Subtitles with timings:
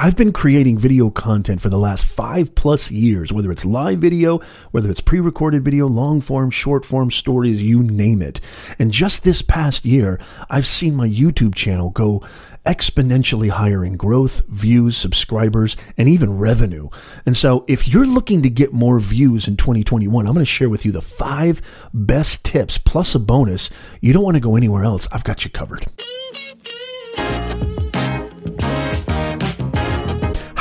[0.00, 4.38] I've been creating video content for the last five plus years, whether it's live video,
[4.70, 8.40] whether it's pre recorded video, long form, short form stories, you name it.
[8.78, 12.22] And just this past year, I've seen my YouTube channel go
[12.64, 16.90] exponentially higher in growth, views, subscribers, and even revenue.
[17.26, 20.68] And so, if you're looking to get more views in 2021, I'm going to share
[20.68, 21.60] with you the five
[21.92, 23.68] best tips plus a bonus.
[24.00, 25.08] You don't want to go anywhere else.
[25.10, 25.88] I've got you covered.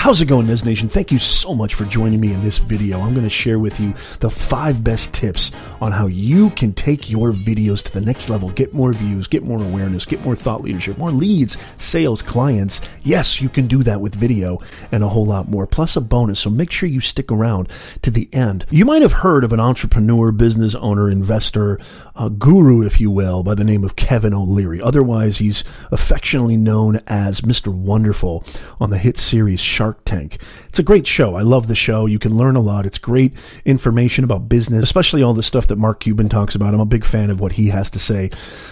[0.08, 0.88] How's it going, Nez Nation?
[0.88, 3.02] Thank you so much for joining me in this video.
[3.02, 7.09] I'm going to share with you the five best tips on how you can take
[7.09, 10.62] your videos to the next level, get more views, get more awareness, get more thought
[10.64, 12.80] leadership, more leads, sales, clients.
[13.04, 14.62] Yes, you can do that with video
[14.94, 16.39] and a whole lot more, plus a bonus.
[16.39, 17.67] So make sure you stick around
[18.03, 18.66] to the end.
[18.72, 21.81] You might have heard of an entrepreneur, business owner, investor,
[22.17, 24.81] a guru, if you will, by the name of Kevin O'Leary.
[24.81, 27.73] Otherwise, he's affectionately known as Mr.
[27.73, 28.44] Wonderful
[28.80, 30.41] on the hit series Shark Shark Tank.
[30.67, 31.35] It's a great show.
[31.35, 32.08] I love the show.
[32.08, 32.85] You can learn a lot.
[32.85, 33.33] It's great
[33.64, 36.73] information about business, especially all the stuff that Mark Cuban talks about.
[36.73, 38.31] I'm a big fan of what he has to say.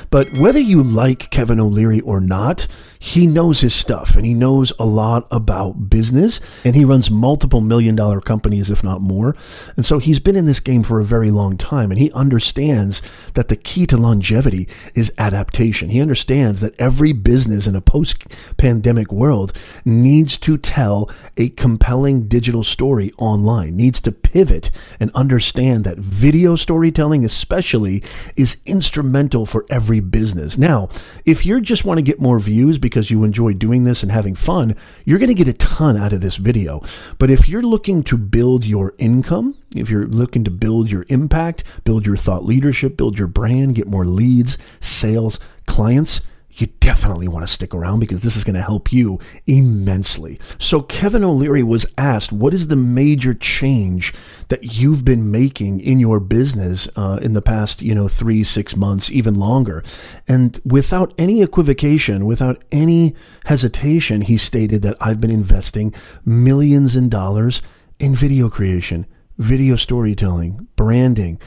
[0.10, 2.68] But whether you like Kevin O'Leary or not,
[3.00, 7.62] he knows his stuff and he knows a lot about business and he runs multiple
[7.62, 9.36] million dollar companies, if not more.
[9.78, 13.02] And so he's been in this game for a very long time and he understands
[13.36, 15.90] that the key to longevity is adaptation.
[15.90, 18.24] He understands that every business in a post
[18.58, 19.54] pandemic world
[19.86, 26.56] needs to tell a compelling digital story online, needs to pivot and understand that video
[26.56, 28.04] storytelling, especially,
[28.36, 30.58] is instrumental for every business.
[30.58, 30.90] Now,
[31.26, 34.36] if you just want to get more views because you enjoy doing this and having
[34.36, 36.82] fun, you're going to get a ton out of this video.
[37.18, 41.64] But if you're looking to build your income, if you're looking to build your impact,
[41.84, 46.22] build your thought leadership, build your brand, get more leads, sales, clients,
[46.58, 50.40] you definitely want to stick around because this is going to help you immensely.
[50.58, 54.14] So, Kevin O'Leary was asked, What is the major change
[54.48, 58.76] that you've been making in your business uh, in the past, you know, three, six
[58.76, 59.84] months, even longer?
[60.28, 67.10] And without any equivocation, without any hesitation, he stated that I've been investing millions in
[67.10, 67.62] dollars
[68.00, 69.06] in video creation,
[69.38, 71.40] video storytelling, branding.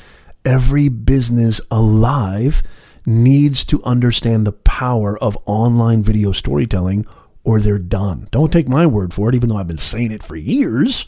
[0.44, 2.62] Every business alive
[3.04, 7.06] needs to understand the power of online video storytelling
[7.44, 8.28] or they're done.
[8.30, 11.06] Don't take my word for it, even though I've been saying it for years.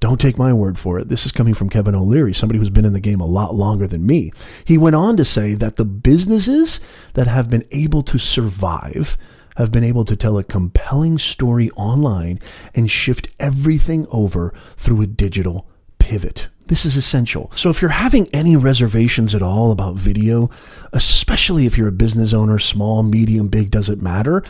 [0.00, 1.08] Don't take my word for it.
[1.08, 3.86] This is coming from Kevin O'Leary, somebody who's been in the game a lot longer
[3.86, 4.32] than me.
[4.64, 6.80] He went on to say that the businesses
[7.14, 9.16] that have been able to survive
[9.56, 12.38] have been able to tell a compelling story online
[12.74, 15.66] and shift everything over through a digital
[16.04, 16.48] pivot.
[16.66, 17.50] This is essential.
[17.56, 20.50] So if you're having any reservations at all about video,
[20.92, 24.44] especially if you're a business owner, small, medium, big, doesn't matter,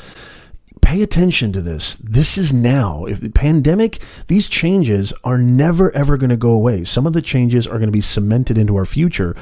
[0.83, 1.95] pay attention to this.
[2.03, 3.05] This is now.
[3.05, 6.83] If the pandemic, these changes are never ever going to go away.
[6.83, 9.37] Some of the changes are going to be cemented into our future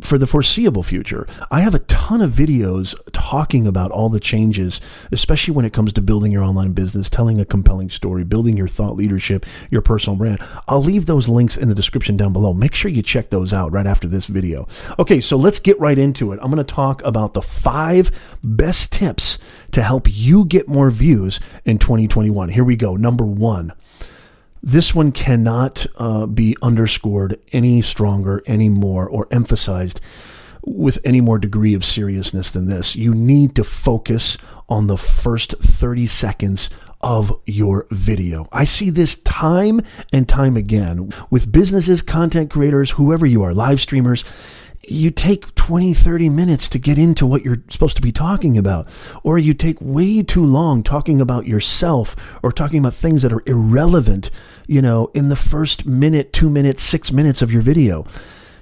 [0.00, 1.26] for the foreseeable future.
[1.50, 4.80] I have a ton of videos talking about all the changes,
[5.10, 8.68] especially when it comes to building your online business, telling a compelling story, building your
[8.68, 10.38] thought leadership, your personal brand.
[10.68, 12.52] I'll leave those links in the description down below.
[12.52, 14.66] Make sure you check those out right after this video.
[14.98, 16.38] Okay, so let's get right into it.
[16.42, 18.10] I'm going to talk about the five
[18.42, 19.38] best tips
[19.72, 22.50] to help you get more views in 2021.
[22.50, 22.96] Here we go.
[22.96, 23.72] Number one
[24.62, 30.00] this one cannot uh, be underscored any stronger, any more, or emphasized
[30.64, 32.94] with any more degree of seriousness than this.
[32.94, 38.48] You need to focus on the first 30 seconds of your video.
[38.52, 39.80] I see this time
[40.12, 44.24] and time again with businesses, content creators, whoever you are, live streamers
[44.88, 48.88] you take 20, 30 minutes to get into what you're supposed to be talking about.
[49.22, 53.42] Or you take way too long talking about yourself or talking about things that are
[53.46, 54.30] irrelevant,
[54.66, 58.04] you know, in the first minute, two minutes, six minutes of your video.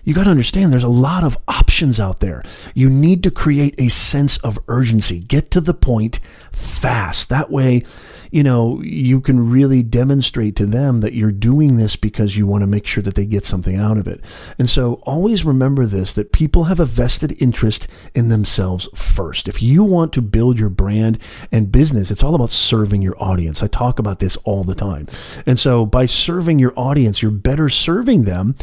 [0.04, 2.42] You got to understand there's a lot of options out there.
[2.74, 5.20] You need to create a sense of urgency.
[5.20, 6.20] Get to the point
[6.52, 7.28] fast.
[7.28, 7.84] That way,
[8.30, 12.62] you know, you can really demonstrate to them that you're doing this because you want
[12.62, 14.20] to make sure that they get something out of it.
[14.58, 19.48] And so always remember this that people have a vested interest in themselves first.
[19.48, 21.18] If you want to build your brand
[21.50, 23.62] and business, it's all about serving your audience.
[23.62, 25.08] I talk about this all the time.
[25.44, 28.54] And so by serving your audience, you're better serving them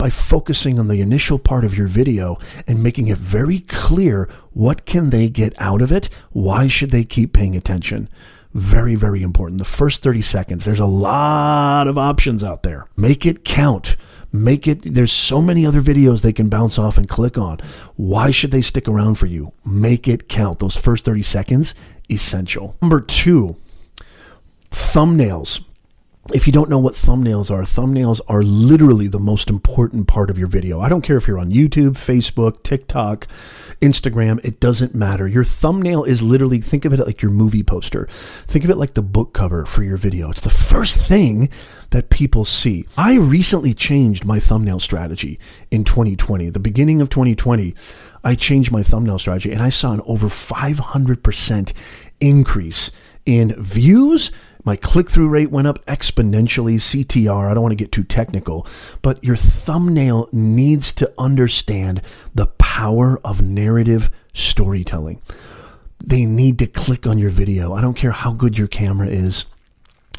[0.00, 4.86] by focusing on the initial part of your video and making it very clear what
[4.86, 6.08] can they get out of it?
[6.30, 8.08] Why should they keep paying attention?
[8.54, 9.58] Very, very important.
[9.58, 12.86] The first 30 seconds, there's a lot of options out there.
[12.96, 13.96] Make it count.
[14.32, 17.58] Make it, there's so many other videos they can bounce off and click on.
[17.96, 19.52] Why should they stick around for you?
[19.66, 20.60] Make it count.
[20.60, 21.74] Those first 30 seconds,
[22.10, 22.74] essential.
[22.80, 23.56] Number two,
[24.70, 25.62] Thumbnails
[26.32, 30.38] if you don't know what thumbnails are, thumbnails are literally the most important part of
[30.38, 30.80] your video.
[30.80, 33.26] I don't care if you're on YouTube, Facebook, TikTok,
[33.80, 35.26] Instagram, it doesn't matter.
[35.26, 38.06] Your thumbnail is literally, think of it like your movie poster.
[38.46, 40.30] Think of it like the book cover for your video.
[40.30, 41.48] It's the first thing
[41.90, 42.86] that people see.
[42.96, 45.38] I recently changed my thumbnail strategy
[45.70, 46.50] in 2020.
[46.50, 47.74] The beginning of 2020,
[48.22, 51.72] I changed my thumbnail strategy and I saw an over 500%
[52.20, 52.90] increase
[53.26, 54.30] in views
[54.64, 56.76] my click through rate went up exponentially.
[56.76, 58.66] CTR, I don't want to get too technical,
[59.02, 62.02] but your thumbnail needs to understand
[62.34, 65.20] the power of narrative storytelling.
[66.02, 67.74] They need to click on your video.
[67.74, 69.46] I don't care how good your camera is.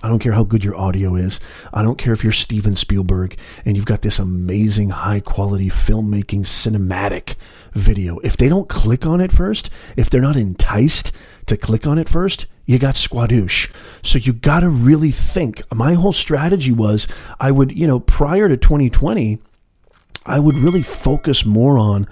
[0.04, 1.40] I don't care how good your audio is.
[1.74, 6.42] I don't care if you're Steven Spielberg and you've got this amazing high quality filmmaking
[6.42, 7.36] cinematic
[7.74, 8.18] video.
[8.20, 11.12] If they don't click on it first, if they're not enticed
[11.46, 13.70] to click on it first, you got squadoosh.
[14.02, 15.62] So you got to really think.
[15.74, 17.06] My whole strategy was
[17.40, 19.40] I would, you know, prior to 2020,
[20.26, 22.08] I would really focus more on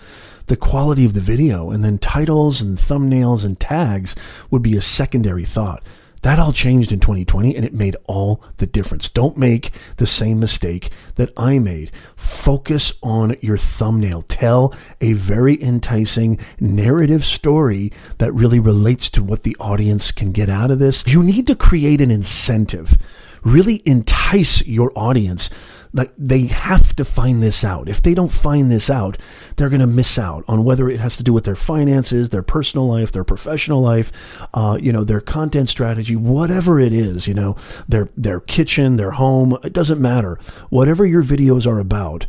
[0.48, 4.16] the quality of the video and then titles and thumbnails and tags
[4.50, 5.84] would be a secondary thought.
[6.22, 9.08] That all changed in 2020 and it made all the difference.
[9.08, 11.92] Don't make the same mistake that I made.
[12.16, 14.24] Focus on your thumbnail.
[14.24, 20.50] Tell a very enticing narrative story that really relates to what the audience can get
[20.50, 21.06] out of this.
[21.08, 22.98] You need to create an incentive.
[23.44, 25.50] Really entice your audience
[25.94, 27.90] like they have to find this out.
[27.90, 29.18] If they don't find this out,
[29.56, 32.44] they're going to miss out on whether it has to do with their finances, their
[32.44, 34.12] personal life, their professional life,
[34.54, 37.28] uh, you know, their content strategy, whatever it is.
[37.28, 37.56] You know,
[37.88, 39.58] their their kitchen, their home.
[39.64, 40.40] It doesn't matter.
[40.70, 42.26] Whatever your videos are about,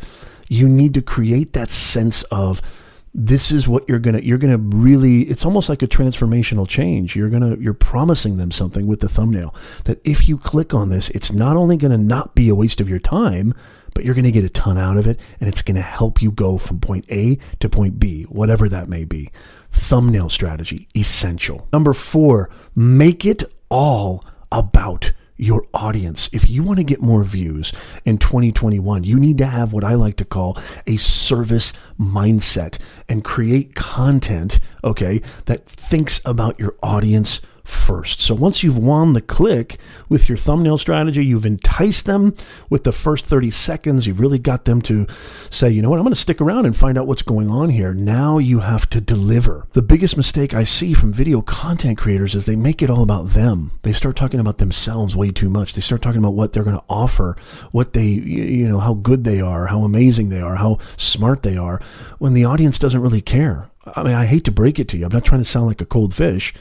[0.49, 2.61] you need to create that sense of
[3.13, 7.15] this is what you're gonna you're gonna really it's almost like a transformational change.
[7.15, 9.53] You're gonna you're promising them something with the thumbnail
[9.83, 12.87] that if you click on this it's not only gonna not be a waste of
[12.87, 13.53] your time
[13.93, 16.57] but you're gonna get a ton out of it and it's gonna help you go
[16.57, 19.29] from point a to point b whatever that may be.
[19.71, 21.67] Thumbnail strategy essential.
[21.73, 24.23] Number four make it all
[24.53, 26.29] about your audience.
[26.31, 27.73] If you want to get more views
[28.05, 32.77] in 2021, you need to have what I like to call a service mindset
[33.09, 38.21] and create content, okay, that thinks about your audience first.
[38.21, 39.77] So once you've won the click
[40.09, 42.35] with your thumbnail strategy, you've enticed them
[42.69, 45.07] with the first 30 seconds, you've really got them to
[45.49, 47.69] say, you know what, I'm going to stick around and find out what's going on
[47.69, 47.93] here.
[47.93, 49.67] Now you have to deliver.
[49.73, 53.29] The biggest mistake I see from video content creators is they make it all about
[53.29, 53.71] them.
[53.83, 55.73] They start talking about themselves way too much.
[55.73, 57.37] They start talking about what they're going to offer,
[57.71, 61.57] what they, you know, how good they are, how amazing they are, how smart they
[61.57, 61.81] are,
[62.17, 63.69] when the audience doesn't really care.
[63.95, 65.05] I mean, I hate to break it to you.
[65.05, 66.53] I'm not trying to sound like a cold fish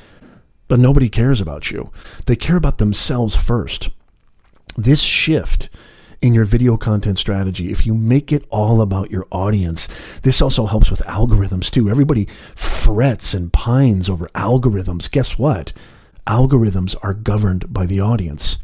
[0.70, 1.90] but nobody cares about you.
[2.26, 3.90] They care about themselves first.
[4.76, 5.68] This shift
[6.22, 9.88] in your video content strategy, if you make it all about your audience,
[10.22, 11.90] this also helps with algorithms too.
[11.90, 15.10] Everybody frets and pines over algorithms.
[15.10, 15.72] Guess what?
[16.28, 18.56] Algorithms are governed by the audience.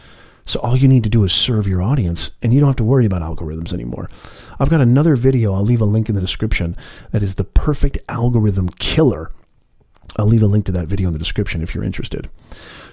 [0.44, 2.84] So all you need to do is serve your audience and you don't have to
[2.84, 4.08] worry about algorithms anymore.
[4.60, 6.76] I've got another video, I'll leave a link in the description,
[7.10, 9.32] that is the perfect algorithm killer
[10.16, 12.28] I'll leave a link to that video in the description if you're interested.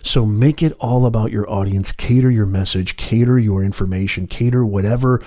[0.03, 5.23] So make it all about your audience, cater your message, cater your information, cater whatever.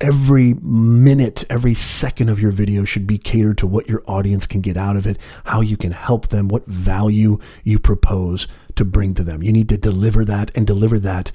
[0.00, 4.62] Every minute, every second of your video should be catered to what your audience can
[4.62, 9.14] get out of it, how you can help them, what value you propose to bring
[9.14, 9.42] to them.
[9.42, 11.30] You need to deliver that and deliver that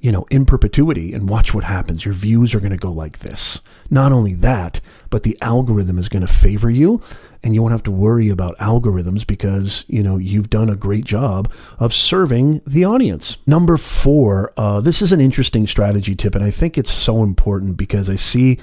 [0.00, 2.04] you know, in perpetuity and watch what happens.
[2.04, 3.60] Your views are going to go like this.
[3.90, 7.02] Not only that, but the algorithm is going to favor you
[7.42, 11.04] and you won't have to worry about algorithms because you know you've done a great
[11.04, 16.44] job of serving the audience number four uh, this is an interesting strategy tip and
[16.44, 18.58] i think it's so important because i see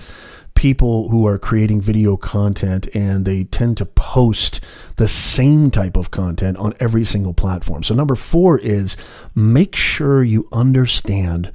[0.56, 4.60] people who are creating video content and they tend to post
[4.96, 8.98] the same type of content on every single platform so number four is
[9.36, 11.52] make sure you understand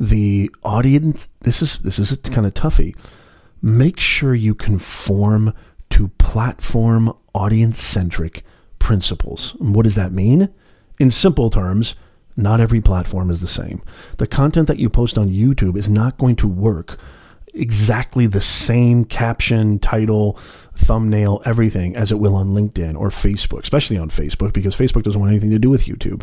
[0.00, 2.94] the audience this is this is kind of toughy
[3.60, 5.52] make sure you conform
[5.90, 8.44] to platform audience centric
[8.78, 9.56] principles.
[9.60, 10.50] And what does that mean?
[11.00, 11.94] In simple terms,
[12.36, 13.80] not every platform is the same.
[14.18, 16.98] The content that you post on YouTube is not going to work
[17.54, 20.38] exactly the same caption, title,
[20.74, 25.20] thumbnail, everything as it will on LinkedIn or Facebook, especially on Facebook, because Facebook doesn't
[25.20, 26.22] want anything to do with YouTube.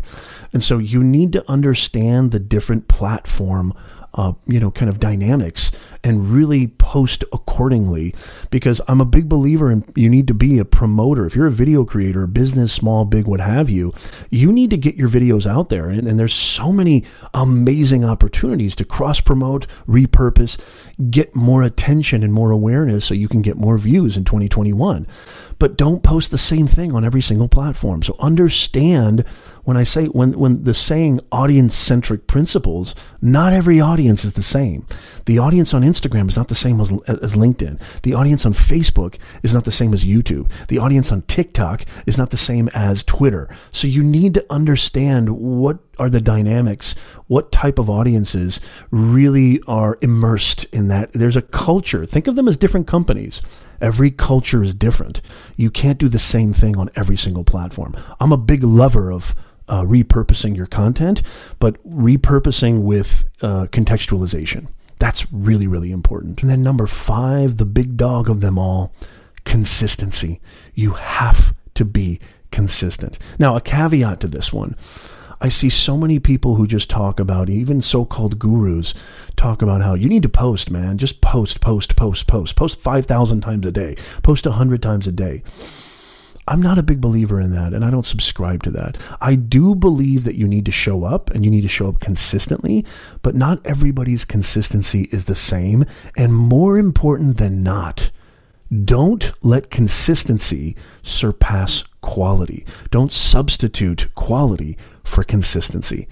[0.52, 3.72] And so you need to understand the different platform
[4.14, 5.70] uh, you know, kind of dynamics
[6.04, 8.14] and really post accordingly
[8.50, 11.26] because I'm a big believer in you need to be a promoter.
[11.26, 13.92] If you're a video creator, business, small, big, what have you,
[14.30, 15.88] you need to get your videos out there.
[15.88, 20.58] And, and there's so many amazing opportunities to cross promote, repurpose,
[21.10, 25.06] get more attention and more awareness so you can get more views in 2021.
[25.58, 28.02] But don't post the same thing on every single platform.
[28.02, 29.24] So understand
[29.64, 34.42] when I say when when the saying audience centric principles, not every audience is the
[34.42, 34.86] same.
[35.26, 37.80] The audience on Instagram is not the same as, as LinkedIn.
[38.02, 40.50] The audience on Facebook is not the same as YouTube.
[40.68, 43.48] The audience on TikTok is not the same as Twitter.
[43.70, 46.94] So you need to understand what are the dynamics,
[47.28, 51.12] what type of audiences really are immersed in that.
[51.12, 52.04] There's a culture.
[52.04, 53.40] Think of them as different companies.
[53.82, 55.20] Every culture is different.
[55.56, 57.94] You can't do the same thing on every single platform.
[58.20, 59.34] I'm a big lover of
[59.68, 61.22] uh, repurposing your content,
[61.58, 64.68] but repurposing with uh, contextualization.
[64.98, 66.40] That's really, really important.
[66.42, 68.94] And then number five, the big dog of them all,
[69.44, 70.40] consistency.
[70.74, 72.20] You have to be
[72.52, 73.18] consistent.
[73.38, 74.76] Now, a caveat to this one.
[75.42, 78.94] I see so many people who just talk about, even so called gurus,
[79.34, 80.98] talk about how you need to post, man.
[80.98, 82.54] Just post, post, post, post.
[82.54, 83.96] Post 5,000 times a day.
[84.22, 85.42] Post 100 times a day.
[86.46, 88.96] I'm not a big believer in that, and I don't subscribe to that.
[89.20, 91.98] I do believe that you need to show up and you need to show up
[91.98, 92.84] consistently,
[93.22, 95.84] but not everybody's consistency is the same.
[96.16, 98.12] And more important than not,
[98.84, 102.64] don't let consistency surpass quality.
[102.92, 106.08] Don't substitute quality for consistency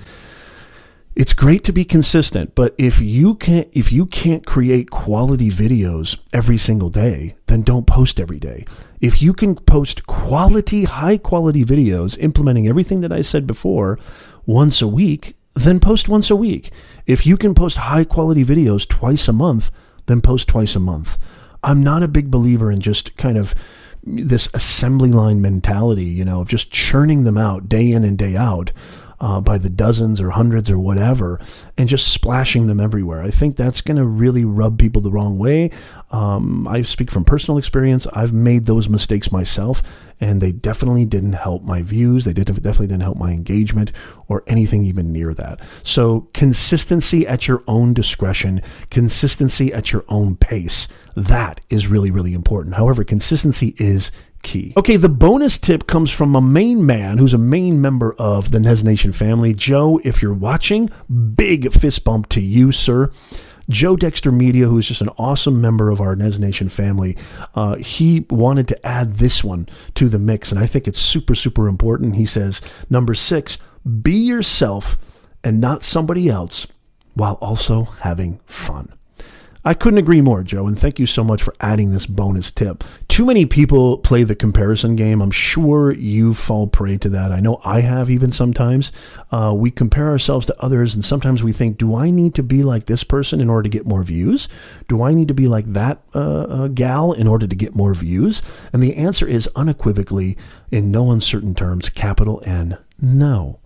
[1.16, 6.18] it's great to be consistent, but if you can't if you can't create quality videos
[6.32, 8.64] every single day, then don't post every day.
[9.00, 13.98] If you can post quality, high quality videos implementing everything that I said before
[14.46, 16.70] once a week, then post once a week.
[17.06, 19.70] If you can post high quality videos twice a month,
[20.06, 21.18] then post twice a month.
[21.62, 23.54] I'm not a big believer in just kind of
[24.02, 28.36] this assembly line mentality, you know, of just churning them out day in and day
[28.36, 28.72] out
[29.20, 31.38] uh, by the dozens or hundreds or whatever,
[31.76, 33.22] and just splashing them everywhere.
[33.22, 35.70] I think that's going to really rub people the wrong way.
[36.10, 38.06] Um, I speak from personal experience.
[38.12, 39.82] I've made those mistakes myself,
[40.20, 42.24] and they definitely didn't help my views.
[42.24, 43.92] They did, definitely didn't help my engagement
[44.28, 45.60] or anything even near that.
[45.82, 52.32] So, consistency at your own discretion, consistency at your own pace, that is really, really
[52.32, 52.76] important.
[52.76, 54.10] However, consistency is
[54.42, 54.72] key.
[54.76, 58.60] Okay, the bonus tip comes from a main man who's a main member of the
[58.60, 59.54] Nez Nation family.
[59.54, 60.90] Joe, if you're watching,
[61.34, 63.10] big fist bump to you, sir.
[63.68, 67.16] Joe Dexter Media, who is just an awesome member of our Nez Nation family,
[67.54, 71.36] uh, he wanted to add this one to the mix, and I think it's super,
[71.36, 72.16] super important.
[72.16, 73.58] He says, number six,
[74.02, 74.98] be yourself
[75.44, 76.66] and not somebody else
[77.14, 78.92] while also having fun.
[79.62, 82.82] I couldn't agree more, Joe, and thank you so much for adding this bonus tip.
[83.08, 85.20] Too many people play the comparison game.
[85.20, 87.30] I'm sure you fall prey to that.
[87.30, 88.90] I know I have even sometimes.
[89.30, 92.62] Uh, we compare ourselves to others, and sometimes we think, do I need to be
[92.62, 94.48] like this person in order to get more views?
[94.88, 97.92] Do I need to be like that uh, uh, gal in order to get more
[97.92, 98.40] views?
[98.72, 100.38] And the answer is unequivocally,
[100.70, 103.60] in no uncertain terms, capital N, no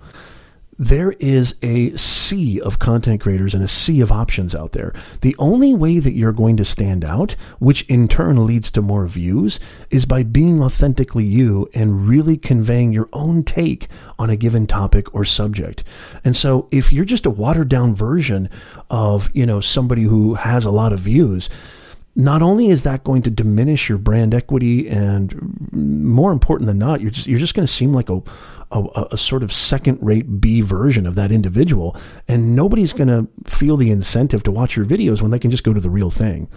[0.79, 4.93] there is a sea of content creators and a sea of options out there.
[5.21, 9.07] The only way that you're going to stand out, which in turn leads to more
[9.07, 13.89] views, is by being authentically you and really conveying your own take
[14.19, 15.85] on a given topic or subject.
[16.25, 18.49] And so if you're just a watered down version
[18.91, 21.49] of, you know, somebody who has a lot of views,
[22.17, 27.01] not only is that going to diminish your brand equity and more important than not,
[27.01, 28.23] you're just you're just going to seem like a
[28.71, 31.97] a, a sort of second rate B version of that individual.
[32.29, 35.65] And nobody's going to feel the incentive to watch your videos when they can just
[35.65, 36.49] go to the real thing.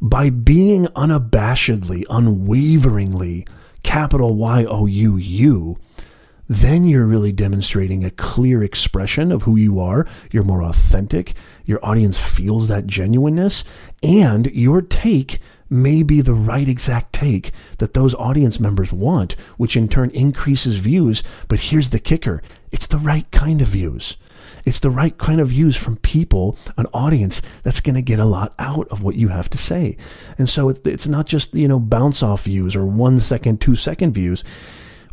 [0.00, 3.46] By being unabashedly, unwaveringly,
[3.82, 5.78] capital Y O U U,
[6.48, 10.06] then you're really demonstrating a clear expression of who you are.
[10.30, 11.34] You're more authentic.
[11.64, 13.64] Your audience feels that genuineness,
[14.02, 15.40] and your take
[15.70, 20.76] may be the right exact take that those audience members want, which in turn increases
[20.76, 21.22] views.
[21.48, 24.16] But here's the kicker it's the right kind of views.
[24.64, 28.24] It's the right kind of views from people, an audience that's going to get a
[28.24, 29.96] lot out of what you have to say.
[30.38, 34.12] And so it's not just, you know, bounce off views or one second, two second
[34.12, 34.42] views.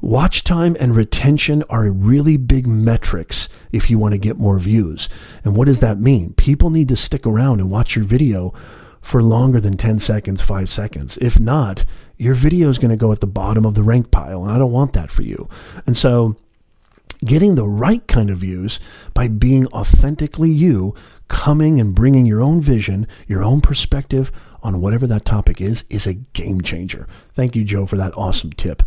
[0.01, 5.08] Watch time and retention are really big metrics if you want to get more views.
[5.43, 6.34] And what does that mean?
[6.34, 8.51] People need to stick around and watch your video
[9.01, 11.20] for longer than 10 seconds, 5 seconds.
[11.22, 11.86] If not,
[12.17, 14.58] your video is going to go at the bottom of the rank pile, and I
[14.58, 15.48] don't want that for you.
[15.86, 16.36] And so,
[17.24, 18.79] getting the right kind of views
[19.13, 20.96] by being authentically you
[21.27, 24.31] coming and bringing your own vision, your own perspective
[24.63, 27.07] on whatever that topic is, is a game changer.
[27.33, 28.83] Thank you, Joe, for that awesome tip.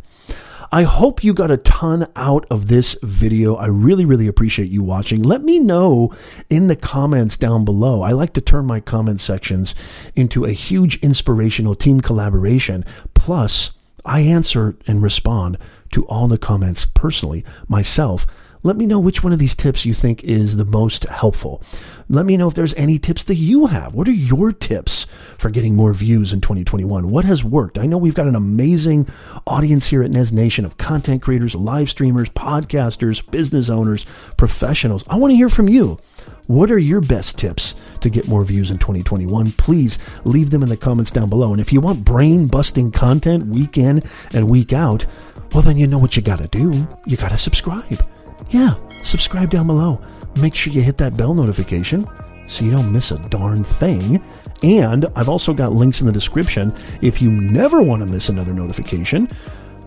[0.73, 3.55] I hope you got a ton out of this video.
[3.55, 5.23] I really, really appreciate you watching.
[5.23, 6.13] Let me know
[6.51, 8.03] in the comments down below.
[8.03, 9.75] I like to turn my comment sections
[10.17, 12.85] into a huge inspirational team collaboration.
[13.15, 13.71] Plus,
[14.05, 15.59] I answer and respond
[15.93, 18.27] to all the comments personally myself
[18.65, 21.63] let me know which one of these tips you think is the most helpful.
[22.09, 23.93] Let me know if there's any tips that you have.
[23.93, 25.07] What are your tips
[25.37, 27.11] for getting more views in 2021?
[27.11, 27.79] What has worked?
[27.79, 29.07] I know we've got an amazing
[29.47, 34.07] audience here at Nez Nation of content creators, live streamers, podcasters, business owners,
[34.39, 35.05] professionals.
[35.09, 35.99] I want to hear from you.
[36.47, 39.53] What are your best tips to get more views in 2021?
[39.53, 41.53] Please leave them in the comments down below.
[41.53, 44.03] And if you want brain busting content week in
[44.33, 45.05] and week out,
[45.53, 46.87] well, then you know what you got to do.
[47.05, 48.03] You got to subscribe
[48.51, 50.01] yeah, subscribe down below.
[50.37, 52.07] Make sure you hit that bell notification
[52.49, 54.23] so you don't miss a darn thing.
[54.63, 56.75] And I've also got links in the description.
[57.03, 59.29] If you never want to miss another notification,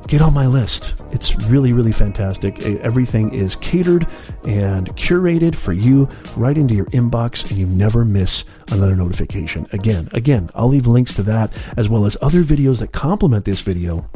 [0.07, 1.03] get on my list.
[1.11, 2.61] It's really, really fantastic.
[2.63, 4.07] Everything is catered
[4.45, 9.67] and curated for you right into your inbox, and you never miss another notification.
[9.73, 13.61] Again, again, I'll leave links to that as well as other videos that complement this
[13.61, 14.07] video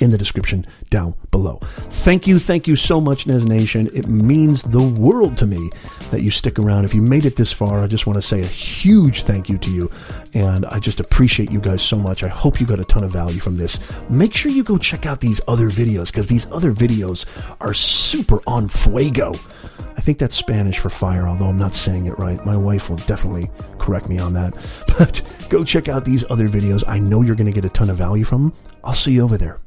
[0.00, 1.58] in the description down below.
[1.62, 3.88] Thank you, thank you so much, Nez Nation.
[3.94, 5.70] It means the world to me
[6.10, 6.84] that you stick around.
[6.84, 9.58] If you made it this far, I just want to say a huge thank you
[9.58, 9.90] to you.
[10.34, 12.22] And I just appreciate you guys so much.
[12.22, 13.78] I hope you got a ton of value from this.
[14.08, 17.24] Make sure you go check out these other videos because these other videos
[17.60, 19.32] are super on fuego.
[19.96, 22.44] I think that's Spanish for fire, although I'm not saying it right.
[22.46, 24.54] My wife will definitely correct me on that.
[24.98, 26.82] But go check out these other videos.
[26.88, 28.52] I know you're going to get a ton of value from them.
[28.82, 29.60] I'll see you over there.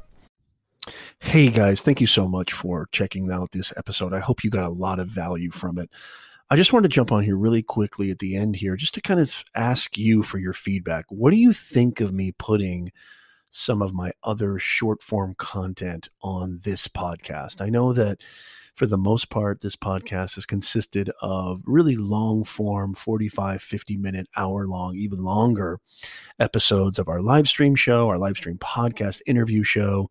[1.22, 4.12] Hey guys, thank you so much for checking out this episode.
[4.12, 5.88] I hope you got a lot of value from it.
[6.50, 9.00] I just wanted to jump on here really quickly at the end here just to
[9.00, 11.06] kind of ask you for your feedback.
[11.08, 12.92] What do you think of me putting
[13.48, 17.62] some of my other short form content on this podcast?
[17.62, 18.20] I know that
[18.74, 24.26] for the most part, this podcast has consisted of really long form, 45, 50 minute,
[24.36, 25.78] hour long, even longer
[26.40, 30.10] episodes of our live stream show, our live stream podcast interview show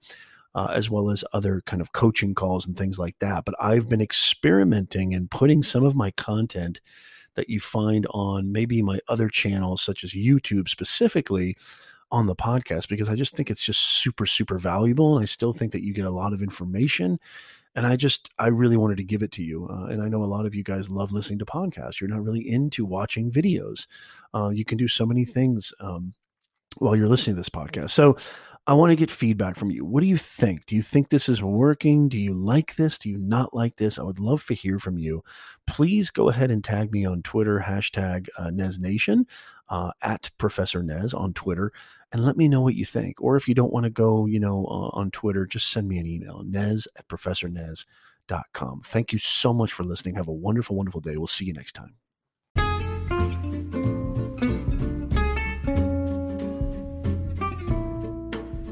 [0.55, 3.45] uh, as well as other kind of coaching calls and things like that.
[3.45, 6.81] But I've been experimenting and putting some of my content
[7.35, 11.55] that you find on maybe my other channels, such as YouTube specifically,
[12.11, 15.15] on the podcast because I just think it's just super, super valuable.
[15.15, 17.19] And I still think that you get a lot of information.
[17.73, 19.67] And I just, I really wanted to give it to you.
[19.69, 22.01] Uh, and I know a lot of you guys love listening to podcasts.
[22.01, 23.87] You're not really into watching videos.
[24.33, 26.13] Uh, you can do so many things um,
[26.77, 27.91] while you're listening to this podcast.
[27.91, 28.17] So
[28.67, 29.83] I want to get feedback from you.
[29.83, 30.67] What do you think?
[30.67, 32.07] Do you think this is working?
[32.09, 32.99] Do you like this?
[32.99, 33.97] Do you not like this?
[33.97, 35.23] I would love to hear from you.
[35.65, 39.25] Please go ahead and tag me on Twitter, hashtag uh, Nez Nation,
[39.69, 41.71] uh, at Professor Nez on Twitter,
[42.11, 43.19] and let me know what you think.
[43.19, 45.97] Or if you don't want to go, you know, uh, on Twitter, just send me
[45.97, 48.81] an email, nez at professornez.com.
[48.85, 50.15] Thank you so much for listening.
[50.15, 51.17] Have a wonderful, wonderful day.
[51.17, 51.95] We'll see you next time.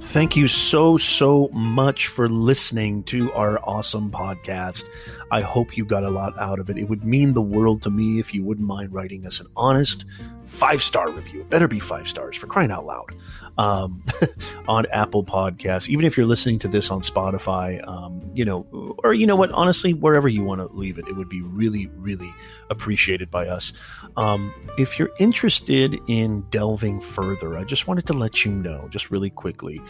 [0.10, 4.90] Thank you so, so much for listening to our awesome podcast.
[5.30, 6.80] I hope you got a lot out of it.
[6.80, 10.06] It would mean the world to me if you wouldn't mind writing us an honest
[10.50, 11.42] five star review.
[11.42, 13.16] It better be five stars for crying out loud
[13.58, 14.04] um,
[14.68, 15.88] on Apple Podcasts.
[15.90, 19.52] Even if you're listening to this on Spotify, um, you know, or you know what,
[19.52, 22.34] honestly, wherever you want to leave it, it would be really, really
[22.70, 23.74] appreciated by us.
[24.18, 29.12] Um, if you're interested in delving further, I just wanted to let you know, just
[29.12, 29.82] really quickly,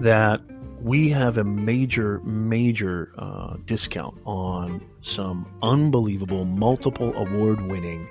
[0.00, 0.40] that
[0.80, 8.08] we have a major, major uh, discount on some unbelievable, multiple award winning,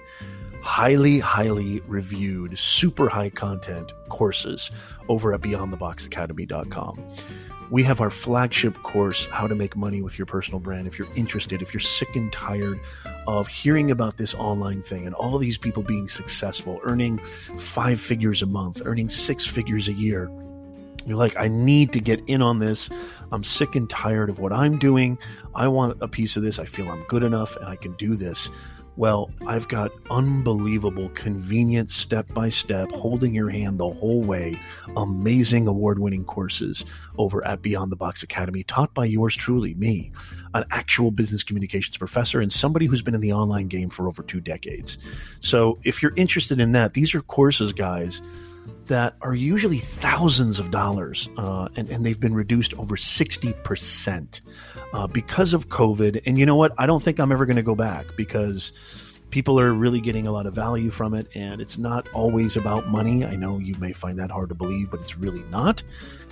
[0.66, 4.72] highly, highly reviewed, super high content courses
[5.08, 7.16] over at beyondtheboxacademy.com.
[7.70, 10.88] We have our flagship course, How to Make Money with Your Personal Brand.
[10.88, 12.80] If you're interested, if you're sick and tired
[13.28, 17.20] of hearing about this online thing and all these people being successful, earning
[17.58, 20.32] five figures a month, earning six figures a year,
[21.06, 22.90] you're like, I need to get in on this.
[23.32, 25.20] I'm sick and tired of what I'm doing.
[25.54, 26.58] I want a piece of this.
[26.58, 28.50] I feel I'm good enough and I can do this.
[28.98, 34.58] Well, I've got unbelievable, convenient, step by step, holding your hand the whole way,
[34.96, 36.86] amazing award winning courses
[37.18, 40.14] over at Beyond the Box Academy, taught by yours truly, me,
[40.54, 44.24] an actual business communications professor and somebody who's been in the online game for over
[44.24, 44.98] two decades.
[45.42, 48.22] So if you're interested in that, these are courses, guys
[48.88, 54.42] that are usually thousands of dollars, uh, and, and they've been reduced over 60%
[54.94, 56.22] uh, because of COVID.
[56.26, 56.74] And you know what?
[56.78, 58.72] I don't think I'm ever going to go back because
[59.36, 62.88] people are really getting a lot of value from it, and it's not always about
[62.88, 63.26] money.
[63.26, 65.84] I know you may find that hard to believe, but it's really not.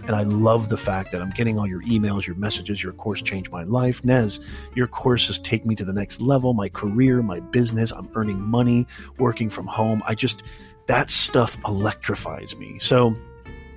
[0.07, 3.21] And I love the fact that I'm getting all your emails, your messages, your course
[3.21, 4.05] changed my life.
[4.05, 4.39] Nez,
[4.73, 7.91] your courses take me to the next level, my career, my business.
[7.91, 8.87] I'm earning money,
[9.17, 10.01] working from home.
[10.05, 10.41] I just,
[10.87, 12.79] that stuff electrifies me.
[12.79, 13.17] So,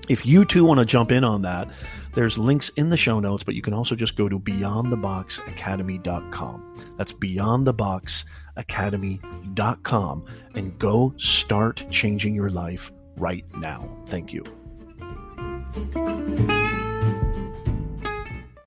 [0.08, 1.68] if you too want to jump in on that,
[2.14, 6.76] there's links in the show notes, but you can also just go to beyondtheboxacademy.com.
[6.96, 8.45] That's beyondtheboxacademy.com
[10.55, 13.88] and go start changing your life right now.
[14.07, 14.45] Thank you.